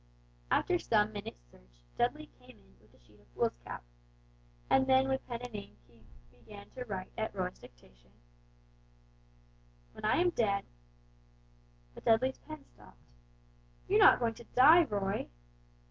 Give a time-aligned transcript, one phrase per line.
[0.49, 3.83] After some minutes' search Dudley came in with a sheet of foolscap,
[4.67, 8.09] and then with pen and ink he began to write at Roy's dictation:
[9.91, 10.65] "When I am dead"
[11.93, 12.97] But Dudley's pen stopped.
[13.87, 15.29] "You are not going to die, Roy?"